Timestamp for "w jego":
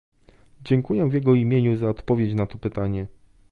1.09-1.35